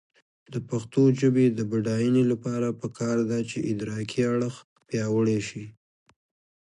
د 0.53 0.55
پښتو 0.69 1.01
ژبې 1.19 1.45
د 1.51 1.59
بډاینې 1.71 2.23
لپاره 2.31 2.77
پکار 2.81 3.17
ده 3.29 3.39
چې 3.49 3.57
ادراکي 3.71 4.21
اړخ 4.33 4.55
پیاوړی 4.87 5.39
شي. 5.47 5.65